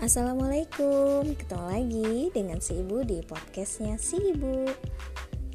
Assalamualaikum, 0.00 1.36
ketemu 1.36 1.66
lagi 1.68 2.12
dengan 2.32 2.56
si 2.56 2.80
ibu 2.80 3.04
di 3.04 3.20
podcastnya 3.20 4.00
si 4.00 4.32
ibu. 4.32 4.64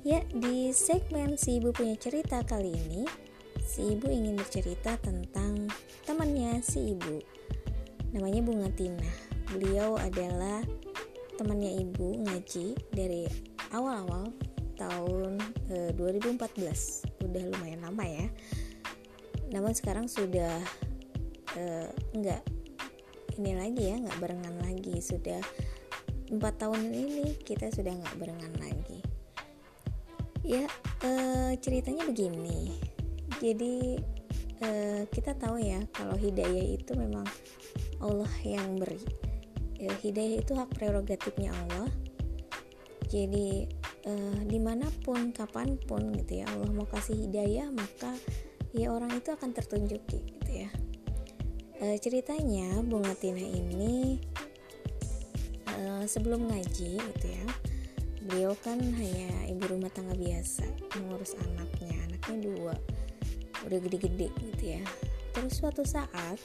Ya, 0.06 0.22
di 0.30 0.70
segmen 0.70 1.34
si 1.34 1.58
ibu 1.58 1.74
punya 1.74 1.98
cerita 1.98 2.46
kali 2.46 2.78
ini 2.78 3.10
Si 3.66 3.98
ibu 3.98 4.06
ingin 4.06 4.38
bercerita 4.38 5.02
tentang 5.02 5.66
temannya 6.06 6.62
si 6.62 6.94
ibu. 6.94 7.26
Namanya 8.14 8.46
Bunga 8.46 8.70
Tina 8.70 9.10
Beliau 9.50 9.98
adalah 9.98 10.62
temannya 11.42 11.82
ibu 11.82 12.22
ngaji 12.30 12.78
dari 12.94 13.26
awal-awal 13.74 14.30
tahun 14.78 15.42
eh, 15.74 15.90
2014 15.98 17.26
Udah 17.26 17.44
lumayan 17.50 17.82
lama 17.82 18.06
ya. 18.06 18.30
Namun 19.50 19.74
sekarang 19.74 20.06
sudah 20.06 20.62
e, 21.58 21.90
enggak 22.14 22.46
ini 23.40 23.54
lagi 23.56 23.84
ya 23.92 23.96
nggak 24.00 24.20
barengan 24.20 24.56
lagi. 24.64 24.96
Sudah 25.00 25.42
empat 26.32 26.54
tahun 26.62 26.90
ini 26.90 27.38
kita 27.42 27.70
sudah 27.72 27.94
nggak 27.94 28.16
barengan 28.18 28.54
lagi. 28.62 29.00
Ya 30.46 30.66
e, 31.02 31.12
ceritanya 31.60 32.06
begini. 32.06 32.76
Jadi 33.42 34.00
e, 34.62 34.70
kita 35.10 35.36
tahu 35.36 35.60
ya 35.60 35.82
kalau 35.92 36.16
hidayah 36.16 36.66
itu 36.78 36.92
memang 36.96 37.26
Allah 38.00 38.34
yang 38.46 38.78
beri. 38.78 39.02
E, 39.82 39.90
hidayah 40.02 40.42
itu 40.42 40.54
hak 40.56 40.72
prerogatifnya 40.78 41.52
Allah. 41.52 41.90
Jadi 43.10 43.66
e, 44.06 44.14
di 44.46 44.60
mana 44.62 44.88
pun 45.04 45.34
kapan 45.34 45.76
pun 45.82 46.14
gitu 46.14 46.46
ya 46.46 46.46
Allah 46.54 46.70
mau 46.72 46.86
kasih 46.86 47.18
hidayah 47.28 47.74
maka 47.74 48.14
ya 48.76 48.94
orang 48.94 49.12
itu 49.18 49.34
akan 49.34 49.52
tertunjuk 49.56 50.02
gitu 50.08 50.52
ya 50.52 50.70
e, 51.82 52.00
ceritanya 52.00 52.80
Bunga 52.84 53.16
Tina 53.18 53.44
ini 53.44 54.20
e, 55.70 56.06
sebelum 56.06 56.48
ngaji 56.48 57.00
gitu 57.00 57.28
ya 57.28 57.46
beliau 58.26 58.58
kan 58.58 58.82
hanya 58.82 59.30
ibu 59.48 59.70
rumah 59.70 59.94
tangga 59.94 60.18
biasa 60.18 60.66
mengurus 60.98 61.38
anaknya 61.38 61.94
anaknya 62.10 62.38
dua 62.42 62.76
udah 63.66 63.80
gede-gede 63.82 64.30
gitu 64.30 64.64
ya. 64.78 64.84
Terus 65.34 65.58
suatu 65.58 65.82
saat 65.84 66.38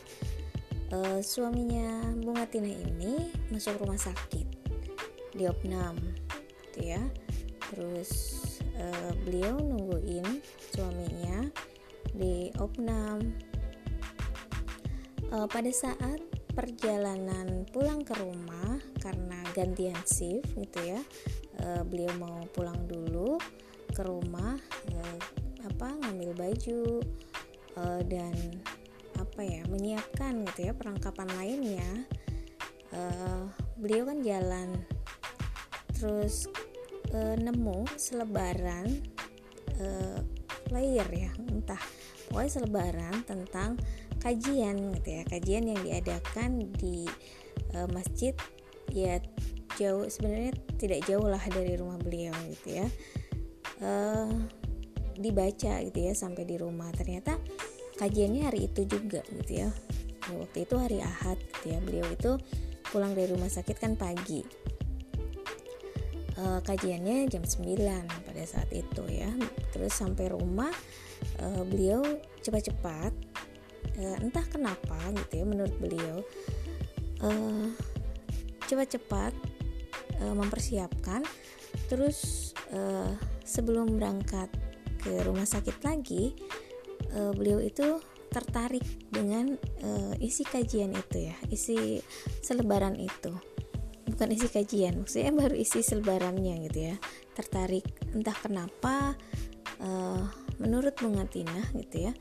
e, 0.91 1.21
suaminya 1.21 2.17
Bunga 2.19 2.49
Tina 2.49 2.73
ini 2.73 3.31
masuk 3.53 3.79
rumah 3.85 4.01
sakit 4.01 4.49
di 5.37 5.45
opnam 5.47 5.95
gitu 6.67 6.97
ya. 6.97 7.03
Terus 7.71 8.11
e, 8.75 8.85
beliau 9.23 9.61
nungguin 9.61 10.27
suaminya 10.73 11.47
di 12.17 12.51
opnam 12.59 13.21
uh, 15.35 15.47
pada 15.47 15.71
saat 15.71 16.21
perjalanan 16.51 17.67
pulang 17.71 18.03
ke 18.03 18.15
rumah 18.19 18.79
karena 18.99 19.39
gantian 19.55 19.97
shift 20.03 20.51
gitu 20.59 20.99
ya 20.99 21.01
uh, 21.63 21.83
beliau 21.87 22.11
mau 22.19 22.43
pulang 22.51 22.79
dulu 22.91 23.39
ke 23.91 24.03
rumah 24.07 24.59
uh, 24.95 25.19
apa 25.67 25.89
ngambil 26.07 26.31
baju 26.35 27.03
uh, 27.79 28.03
dan 28.07 28.35
apa 29.19 29.41
ya 29.45 29.63
menyiapkan 29.69 30.49
gitu 30.49 30.71
ya 30.71 30.73
perlengkapan 30.73 31.29
lainnya. 31.37 31.91
Uh, 32.91 33.47
beliau 33.79 34.11
kan 34.11 34.19
jalan 34.19 34.83
terus 35.95 36.51
uh, 37.15 37.39
nemu 37.39 37.87
selebaran 37.95 38.99
uh, 39.79 40.19
player 40.67 41.07
ya 41.07 41.31
entah 41.39 41.79
pokoknya 42.27 42.51
selebaran 42.51 43.15
tentang 43.23 43.79
kajian 44.21 44.95
gitu 45.01 45.09
ya 45.21 45.23
kajian 45.27 45.65
yang 45.73 45.81
diadakan 45.81 46.69
di 46.77 47.09
uh, 47.73 47.89
masjid 47.91 48.37
ya 48.93 49.19
jauh 49.81 50.05
sebenarnya 50.11 50.53
tidak 50.77 51.01
jauh 51.09 51.25
lah 51.25 51.41
dari 51.49 51.79
rumah 51.79 51.97
beliau 51.97 52.35
gitu 52.53 52.85
ya. 52.85 52.87
Uh, 53.81 54.29
dibaca 55.17 55.81
gitu 55.85 55.99
ya 56.01 56.13
sampai 56.13 56.45
di 56.45 56.61
rumah. 56.61 56.93
Ternyata 56.93 57.41
kajiannya 57.97 58.43
hari 58.45 58.69
itu 58.69 58.85
juga 58.85 59.25
gitu 59.33 59.65
ya. 59.65 59.69
Waktu 60.31 60.69
itu 60.69 60.75
hari 60.77 60.99
Ahad 61.01 61.41
gitu 61.41 61.67
ya. 61.73 61.79
Beliau 61.81 62.07
itu 62.13 62.37
pulang 62.93 63.17
dari 63.17 63.33
rumah 63.33 63.49
sakit 63.49 63.77
kan 63.81 63.97
pagi. 63.97 64.45
Uh, 66.41 66.61
kajiannya 66.65 67.29
jam 67.29 67.45
9 67.45 67.77
pada 68.05 68.43
saat 68.45 68.69
itu 68.73 69.03
ya. 69.09 69.33
Terus 69.73 69.93
sampai 69.93 70.33
rumah 70.33 70.73
uh, 71.41 71.65
beliau 71.65 72.05
cepat-cepat 72.41 73.30
uh, 74.01 74.17
entah 74.21 74.45
kenapa 74.49 74.97
gitu 75.15 75.43
ya 75.43 75.45
menurut 75.45 75.75
beliau 75.81 76.17
uh, 77.25 77.67
cepat-cepat 78.67 79.33
uh, 80.23 80.35
mempersiapkan. 80.35 81.27
Terus 81.87 82.51
uh, 82.75 83.15
sebelum 83.47 83.99
berangkat 83.99 84.51
ke 85.01 85.23
rumah 85.27 85.47
sakit 85.47 85.81
lagi 85.83 86.35
uh, 87.15 87.33
beliau 87.35 87.59
itu 87.59 87.99
tertarik 88.31 88.87
dengan 89.11 89.59
uh, 89.83 90.15
isi 90.23 90.47
kajian 90.47 90.95
itu 90.95 91.31
ya 91.31 91.37
isi 91.51 91.99
selebaran 92.43 92.95
itu. 92.95 93.35
Bukan 94.11 94.29
isi 94.35 94.51
kajian 94.51 95.03
maksudnya 95.03 95.35
baru 95.35 95.55
isi 95.55 95.83
selebarannya 95.83 96.67
gitu 96.71 96.95
ya. 96.95 96.97
Tertarik 97.35 97.87
entah 98.15 98.37
kenapa 98.39 99.15
uh, 99.83 100.23
menurut 100.61 100.95
Bungatina 101.01 101.65
gitu 101.75 102.11
ya 102.11 102.13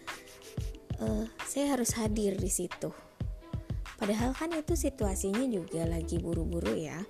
uh, 1.04 1.26
saya 1.48 1.76
harus 1.76 1.96
hadir 1.96 2.36
di 2.36 2.52
situ. 2.52 2.92
Padahal 4.00 4.32
kan 4.32 4.56
itu 4.56 4.80
situasinya 4.80 5.44
juga 5.52 5.84
lagi 5.84 6.24
buru-buru 6.24 6.72
ya. 6.76 7.04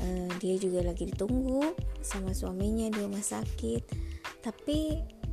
Uh, 0.00 0.32
dia 0.40 0.56
juga 0.56 0.80
lagi 0.82 1.12
ditunggu 1.12 1.76
sama 2.00 2.32
suaminya 2.32 2.88
di 2.88 2.98
rumah 3.04 3.22
sakit. 3.22 3.84
Tapi 4.42 4.78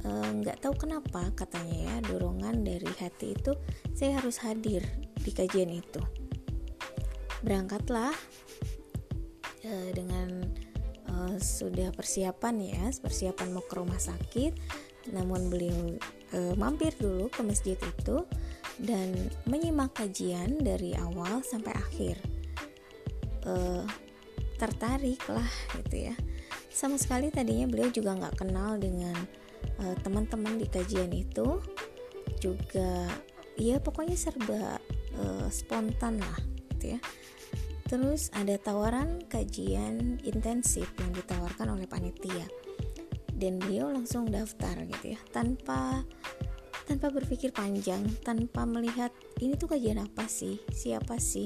eh, 0.06 0.30
nggak 0.38 0.58
uh, 0.58 0.62
tahu 0.62 0.86
kenapa 0.86 1.34
katanya 1.34 1.90
ya 1.90 1.96
dorongan 2.06 2.62
dari 2.62 2.86
hati 3.02 3.34
itu 3.34 3.58
saya 3.98 4.22
harus 4.22 4.38
hadir 4.38 4.86
di 5.18 5.34
kajian 5.34 5.74
itu. 5.74 5.98
Berangkatlah 7.42 8.14
uh, 9.66 9.90
dengan 9.98 10.46
uh, 11.09 11.36
sudah 11.42 11.90
persiapan 11.90 12.56
ya, 12.62 12.84
persiapan 13.02 13.50
mau 13.50 13.66
ke 13.66 13.74
rumah 13.82 13.98
sakit. 13.98 14.54
Namun 15.09 15.50
beliau 15.50 15.98
e, 16.34 16.53
mampir 16.57 16.94
dulu 16.97 17.29
ke 17.29 17.41
masjid 17.41 17.78
itu 17.78 18.25
dan 18.79 19.12
menyimak 19.50 19.91
kajian 19.95 20.62
dari 20.62 20.95
awal 20.95 21.44
sampai 21.44 21.73
akhir. 21.75 22.16
E, 23.44 23.53
tertarik 24.59 25.23
lah 25.31 25.50
gitu 25.84 26.12
ya. 26.12 26.16
Sama 26.69 27.00
sekali 27.00 27.31
tadinya 27.31 27.67
beliau 27.67 27.90
juga 27.91 28.16
nggak 28.16 28.38
kenal 28.40 28.79
dengan 28.79 29.16
e, 29.79 29.95
teman-teman 30.03 30.59
di 30.59 30.67
kajian 30.67 31.12
itu, 31.12 31.59
juga 32.40 33.09
ya 33.59 33.81
pokoknya 33.84 34.16
serba 34.16 34.79
e, 35.16 35.23
spontan 35.51 36.19
lah 36.22 36.40
gitu 36.75 36.96
ya. 36.96 37.00
Terus 37.90 38.29
ada 38.38 38.53
tawaran 38.61 39.25
kajian 39.25 40.22
intensif 40.22 40.85
yang 41.01 41.09
ditawarkan 41.09 41.73
oleh 41.73 41.90
panitia 41.90 42.46
dan 43.40 43.58
beliau 43.58 43.90
langsung 43.90 44.28
daftar 44.28 44.76
gitu 44.86 45.16
ya. 45.16 45.20
Tanpa 45.32 46.04
tanpa 46.86 47.14
berpikir 47.14 47.54
panjang 47.54 48.02
tanpa 48.26 48.66
melihat 48.66 49.14
ini 49.40 49.54
tuh 49.54 49.70
kajian 49.70 50.02
apa 50.02 50.26
sih 50.26 50.58
siapa 50.74 51.22
sih 51.22 51.46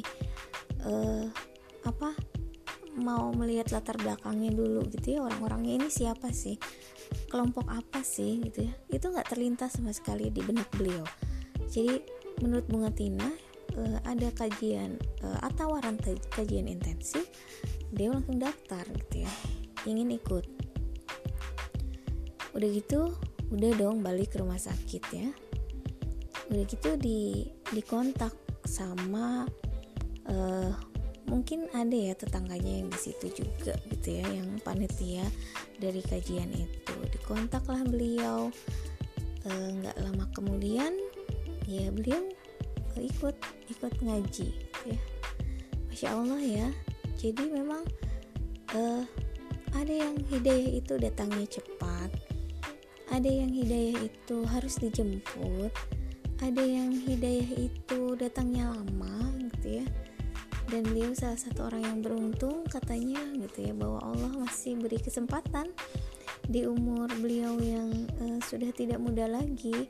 uh, 0.88 1.28
apa 1.84 2.16
mau 2.96 3.28
melihat 3.36 3.76
latar 3.76 4.00
belakangnya 4.00 4.56
dulu 4.56 4.88
gitu 4.88 5.20
ya 5.20 5.20
orang-orangnya 5.20 5.84
ini 5.84 5.90
siapa 5.92 6.32
sih 6.32 6.56
kelompok 7.28 7.68
apa 7.70 8.02
sih 8.02 8.40
gitu 8.40 8.66
ya. 8.66 8.74
Itu 8.90 9.12
nggak 9.12 9.36
terlintas 9.36 9.78
sama 9.78 9.92
sekali 9.92 10.32
di 10.32 10.42
benak 10.42 10.72
beliau. 10.74 11.04
Jadi 11.68 12.00
menurut 12.42 12.66
Bunga 12.66 12.90
Tina 12.90 13.28
uh, 13.78 14.00
ada 14.08 14.30
kajian 14.34 14.98
uh, 15.22 15.40
atau 15.44 15.70
tawaran 15.74 15.96
kajian 16.34 16.68
intensif 16.70 17.30
dia 17.94 18.10
langsung 18.10 18.42
daftar 18.42 18.84
gitu 18.90 19.24
ya 19.24 19.32
ingin 19.86 20.18
ikut 20.18 20.46
udah 22.54 22.70
gitu 22.70 23.14
udah 23.54 23.72
dong 23.78 24.02
balik 24.02 24.34
ke 24.34 24.42
rumah 24.42 24.58
sakit 24.58 25.04
ya. 25.14 25.30
Udah 26.50 26.64
gitu 26.70 26.98
di 26.98 27.50
dikontak 27.74 28.34
sama 28.66 29.46
uh, 30.30 30.72
mungkin 31.30 31.66
ada 31.74 31.94
ya 31.94 32.14
tetangganya 32.14 32.84
yang 32.84 32.90
di 32.92 33.00
situ 33.00 33.44
juga 33.44 33.74
gitu 33.90 34.22
ya 34.22 34.26
yang 34.30 34.62
panitia 34.62 35.26
dari 35.78 36.02
kajian 36.02 36.50
itu. 36.54 36.96
Dikontaklah 37.14 37.86
beliau 37.90 38.54
eh, 39.46 39.70
nggak 39.82 39.98
uh, 39.98 40.02
lama 40.10 40.26
kemudian 40.34 40.94
ya 41.66 41.90
beliau 41.90 42.22
ikut 42.98 43.36
ikut 43.70 43.94
ngaji 44.02 44.50
ya. 44.86 45.00
Masya 45.90 46.08
allah 46.14 46.42
ya. 46.42 46.68
Jadi 47.18 47.50
memang 47.50 47.82
uh, 48.76 49.04
ada 49.74 49.94
yang 49.94 50.18
hidayah 50.30 50.72
itu 50.82 50.94
datangnya 51.02 51.48
cepat 51.50 52.33
ada 53.14 53.30
yang 53.30 53.54
hidayah 53.54 54.10
itu 54.10 54.38
harus 54.50 54.82
dijemput 54.82 55.70
ada 56.42 56.64
yang 56.66 56.90
hidayah 56.90 57.70
itu 57.70 58.18
datangnya 58.18 58.74
lama 58.74 59.32
gitu 59.54 59.86
ya 59.86 59.86
dan 60.74 60.82
beliau 60.90 61.14
salah 61.14 61.38
satu 61.38 61.70
orang 61.70 61.86
yang 61.86 62.00
beruntung 62.02 62.66
katanya 62.66 63.22
gitu 63.38 63.70
ya 63.70 63.74
bahwa 63.78 64.02
Allah 64.02 64.32
masih 64.42 64.74
beri 64.82 64.98
kesempatan 64.98 65.70
di 66.50 66.66
umur 66.66 67.08
beliau 67.22 67.62
yang 67.62 67.94
uh, 68.20 68.40
sudah 68.42 68.74
tidak 68.74 68.98
muda 68.98 69.30
lagi 69.30 69.88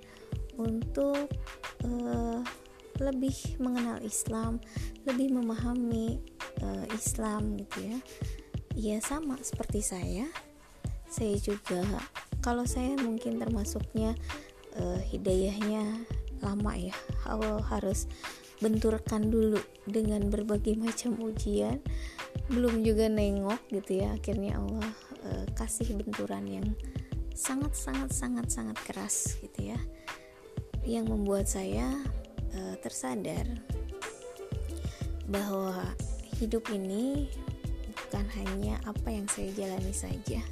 untuk 0.60 1.32
uh, 1.88 2.42
lebih 3.02 3.58
mengenal 3.58 3.98
Islam, 4.06 4.62
lebih 5.10 5.34
memahami 5.34 6.22
uh, 6.62 6.86
Islam 6.94 7.58
gitu 7.58 7.78
ya. 7.82 7.98
Ya 8.74 8.98
sama 9.02 9.38
seperti 9.42 9.82
saya. 9.82 10.30
Saya 11.10 11.38
juga 11.42 11.86
kalau 12.44 12.68
saya 12.68 13.00
mungkin 13.00 13.40
termasuknya 13.40 14.20
uh, 14.76 15.00
hidayahnya 15.00 16.04
lama 16.44 16.76
ya. 16.76 16.96
Allah 17.24 17.64
harus 17.72 18.06
benturkan 18.60 19.32
dulu 19.32 19.64
dengan 19.88 20.28
berbagai 20.28 20.76
macam 20.86 21.16
ujian. 21.24 21.80
Belum 22.52 22.84
juga 22.84 23.08
nengok 23.08 23.72
gitu 23.72 24.04
ya. 24.04 24.12
Akhirnya 24.14 24.60
Allah 24.60 24.92
uh, 25.24 25.46
kasih 25.56 25.96
benturan 25.96 26.44
yang 26.46 26.68
sangat 27.34 27.74
sangat 27.74 28.12
sangat 28.12 28.52
sangat 28.52 28.78
keras 28.84 29.40
gitu 29.40 29.72
ya. 29.74 29.80
Yang 30.84 31.16
membuat 31.16 31.48
saya 31.48 31.88
uh, 32.60 32.76
tersadar 32.84 33.48
bahwa 35.32 35.80
hidup 36.44 36.68
ini 36.76 37.32
bukan 37.88 38.28
hanya 38.44 38.76
apa 38.84 39.08
yang 39.08 39.24
saya 39.32 39.48
jalani 39.56 39.96
saja, 39.96 40.44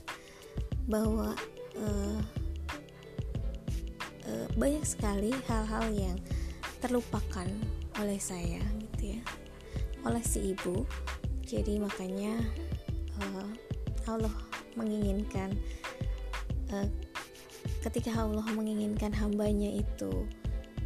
bahwa 0.87 1.35
uh, 1.81 2.19
uh, 4.29 4.47
banyak 4.55 4.85
sekali 4.85 5.33
hal-hal 5.49 5.85
yang 5.91 6.17
terlupakan 6.81 7.45
oleh 7.99 8.17
saya, 8.17 8.61
gitu 8.89 9.17
ya, 9.17 9.21
oleh 10.05 10.23
si 10.25 10.53
ibu. 10.55 10.85
Jadi 11.45 11.77
makanya 11.77 12.39
uh, 13.19 13.49
Allah 14.07 14.33
menginginkan 14.79 15.51
uh, 16.71 16.87
ketika 17.83 18.15
Allah 18.15 18.45
menginginkan 18.55 19.11
hambanya 19.11 19.67
itu 19.67 20.25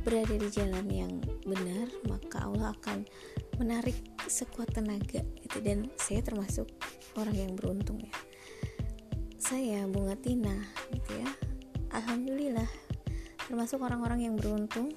berada 0.01 0.37
di 0.37 0.49
jalan 0.53 0.85
yang 0.89 1.13
benar 1.45 1.89
maka 2.05 2.45
Allah 2.45 2.73
akan 2.81 3.05
menarik 3.61 3.95
sekuat 4.25 4.73
tenaga 4.73 5.21
gitu. 5.45 5.57
Dan 5.61 5.89
saya 6.01 6.25
termasuk 6.25 6.65
orang 7.15 7.37
yang 7.37 7.53
beruntung 7.53 8.01
ya 8.01 8.13
saya 9.45 9.85
bunga 9.85 10.17
Tina 10.17 10.57
gitu 10.89 11.21
ya. 11.21 11.29
Alhamdulillah 11.93 12.65
termasuk 13.45 13.77
orang-orang 13.77 14.25
yang 14.25 14.35
beruntung 14.41 14.89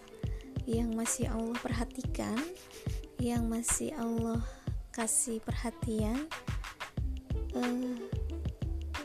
yang 0.64 0.88
masih 0.96 1.28
Allah 1.28 1.52
perhatikan 1.60 2.40
yang 3.20 3.44
masih 3.44 3.92
Allah 4.00 4.40
kasih 4.96 5.44
perhatian 5.44 6.32
uh, 7.52 7.92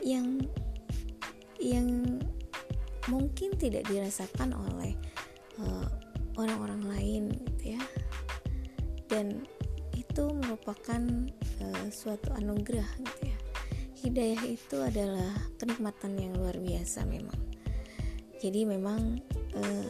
yang 0.00 0.40
yang 1.60 2.16
mungkin 3.12 3.52
tidak 3.60 3.84
dirasakan 3.84 4.56
oleh 4.56 4.96
uh, 5.60 5.92
orang-orang 6.40 6.88
lain 6.88 7.22
gitu 7.52 7.76
ya. 7.76 7.82
Dan 9.12 9.44
itu 9.92 10.24
merupakan 10.40 11.04
uh, 11.60 11.86
suatu 11.92 12.32
anugerah 12.32 12.88
gitu 12.96 13.28
ya 13.28 13.33
hidayah 14.04 14.44
itu 14.44 14.76
adalah 14.84 15.32
kenikmatan 15.56 16.20
yang 16.20 16.36
luar 16.36 16.60
biasa 16.60 17.08
memang. 17.08 17.40
Jadi 18.36 18.68
memang 18.68 19.16
uh, 19.56 19.88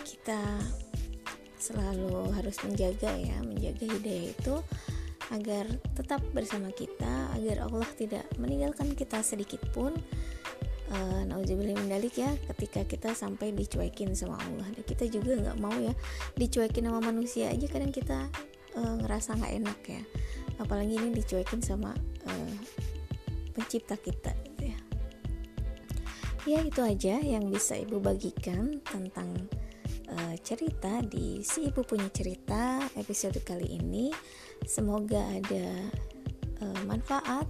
kita 0.00 0.40
selalu 1.60 2.32
harus 2.32 2.56
menjaga 2.64 3.12
ya 3.12 3.40
menjaga 3.44 3.84
hidayah 3.84 4.32
itu 4.32 4.54
agar 5.32 5.64
tetap 5.96 6.20
bersama 6.36 6.68
kita 6.72 7.32
agar 7.36 7.64
Allah 7.68 7.88
tidak 7.96 8.24
meninggalkan 8.40 8.96
kita 8.96 9.20
sedikit 9.20 9.60
pun. 9.76 9.92
Uh, 10.84 11.24
nauzubillah 11.24 11.80
mendalik 11.80 12.20
ya 12.20 12.28
ketika 12.52 12.84
kita 12.84 13.10
sampai 13.16 13.52
dicuekin 13.52 14.16
sama 14.16 14.40
Allah. 14.40 14.68
Dan 14.72 14.84
kita 14.84 15.04
juga 15.08 15.36
nggak 15.36 15.58
mau 15.60 15.76
ya 15.76 15.92
dicuekin 16.36 16.88
sama 16.88 17.00
manusia 17.04 17.52
aja 17.52 17.66
kadang 17.68 17.92
kita 17.92 18.28
uh, 18.76 18.94
ngerasa 19.00 19.36
nggak 19.36 19.54
enak 19.64 19.80
ya. 19.88 20.02
Apalagi 20.60 20.96
ini 20.96 21.16
dicuekin 21.16 21.64
sama 21.64 21.92
pencipta 23.54 23.94
kita 23.94 24.34
gitu 24.42 24.62
ya. 24.68 24.78
Ya 26.44 26.58
itu 26.60 26.80
aja 26.84 27.16
yang 27.24 27.48
bisa 27.48 27.78
ibu 27.78 27.96
bagikan 28.02 28.84
tentang 28.84 29.32
uh, 30.12 30.36
cerita 30.44 31.00
di 31.00 31.40
si 31.40 31.72
ibu 31.72 31.80
punya 31.86 32.10
cerita 32.12 32.84
episode 33.00 33.40
kali 33.46 33.80
ini. 33.80 34.12
Semoga 34.68 35.24
ada 35.24 35.88
uh, 36.60 36.80
manfaat 36.84 37.48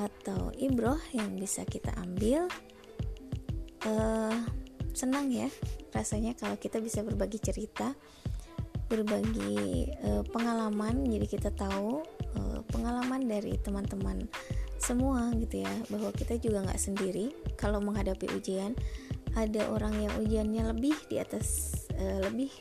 atau 0.00 0.48
ibroh 0.56 0.98
yang 1.12 1.36
bisa 1.36 1.68
kita 1.68 1.92
ambil. 2.00 2.48
Uh, 3.84 4.32
senang 4.96 5.28
ya 5.28 5.50
rasanya 5.92 6.32
kalau 6.32 6.56
kita 6.56 6.80
bisa 6.80 7.04
berbagi 7.04 7.36
cerita 7.42 7.92
berbagi 8.88 9.90
uh, 10.00 10.22
pengalaman. 10.32 11.04
Jadi 11.04 11.26
kita 11.28 11.50
tahu 11.52 12.00
uh, 12.40 12.58
pengalaman 12.72 13.28
dari 13.28 13.60
teman-teman 13.60 14.24
semua 14.84 15.32
gitu 15.40 15.64
ya 15.64 15.74
bahwa 15.88 16.12
kita 16.12 16.36
juga 16.36 16.68
nggak 16.68 16.80
sendiri 16.80 17.32
kalau 17.56 17.80
menghadapi 17.80 18.28
ujian 18.36 18.76
ada 19.32 19.72
orang 19.72 19.96
yang 19.96 20.12
ujiannya 20.20 20.76
lebih 20.76 20.94
di 21.08 21.16
atas 21.16 21.72
uh, 21.96 22.20
lebih 22.28 22.52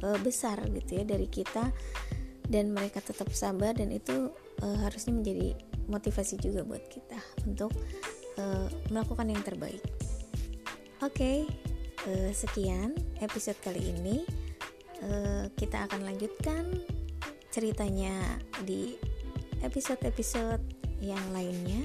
uh, 0.00 0.16
besar 0.24 0.64
gitu 0.72 1.00
ya 1.00 1.04
dari 1.04 1.28
kita 1.28 1.68
dan 2.48 2.72
mereka 2.72 3.04
tetap 3.04 3.28
sabar 3.32 3.76
dan 3.76 3.92
itu 3.92 4.32
uh, 4.64 4.78
harusnya 4.84 5.16
menjadi 5.16 5.52
motivasi 5.88 6.40
juga 6.40 6.64
buat 6.64 6.84
kita 6.88 7.20
untuk 7.44 7.72
uh, 8.40 8.68
melakukan 8.92 9.28
yang 9.28 9.40
terbaik. 9.44 9.80
Oke, 11.04 11.12
okay, 11.12 11.38
uh, 12.08 12.30
sekian 12.32 12.96
episode 13.20 13.56
kali 13.60 13.92
ini. 13.92 14.24
Uh, 15.04 15.52
kita 15.60 15.84
akan 15.84 16.06
lanjutkan 16.06 16.64
ceritanya 17.52 18.40
di 18.64 18.96
episode-episode 19.60 20.73
yang 21.12 21.26
lainnya. 21.36 21.84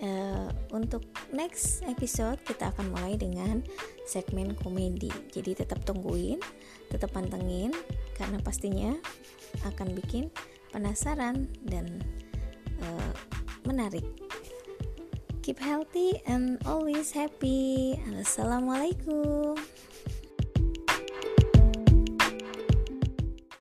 Uh, 0.00 0.48
untuk 0.72 1.04
next 1.28 1.84
episode 1.84 2.40
kita 2.48 2.72
akan 2.72 2.88
mulai 2.96 3.20
dengan 3.20 3.60
segmen 4.08 4.56
komedi. 4.56 5.12
Jadi 5.28 5.60
tetap 5.60 5.84
tungguin, 5.84 6.40
tetap 6.88 7.12
pantengin 7.12 7.68
karena 8.16 8.40
pastinya 8.40 8.96
akan 9.68 9.92
bikin 9.92 10.32
penasaran 10.72 11.52
dan 11.68 12.00
uh, 12.80 13.12
menarik. 13.68 14.08
Keep 15.44 15.60
healthy 15.60 16.16
and 16.24 16.56
always 16.64 17.12
happy. 17.12 18.00
Assalamualaikum. 18.16 19.56